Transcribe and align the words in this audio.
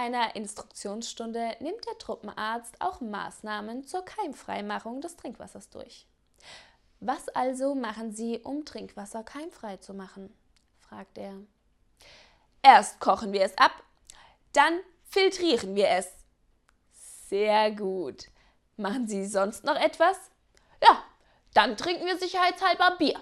einer 0.00 0.34
Instruktionsstunde 0.34 1.56
nimmt 1.60 1.86
der 1.86 1.98
Truppenarzt 1.98 2.80
auch 2.80 3.02
Maßnahmen 3.02 3.86
zur 3.86 4.02
Keimfreimachung 4.02 5.02
des 5.02 5.16
Trinkwassers 5.16 5.68
durch. 5.68 6.06
Was 7.00 7.28
also 7.28 7.74
machen 7.74 8.10
Sie, 8.12 8.38
um 8.38 8.64
Trinkwasser 8.64 9.22
keimfrei 9.22 9.76
zu 9.76 9.92
machen? 9.92 10.34
fragt 10.78 11.18
er. 11.18 11.34
Erst 12.62 12.98
kochen 12.98 13.32
wir 13.32 13.42
es 13.42 13.56
ab, 13.58 13.72
dann 14.52 14.80
filtrieren 15.04 15.74
wir 15.76 15.90
es. 15.90 16.08
Sehr 17.28 17.70
gut. 17.70 18.26
Machen 18.76 19.06
Sie 19.06 19.26
sonst 19.26 19.64
noch 19.64 19.76
etwas? 19.76 20.16
Ja, 20.82 21.04
dann 21.52 21.76
trinken 21.76 22.06
wir 22.06 22.18
sicherheitshalber 22.18 22.96
Bier. 22.96 23.20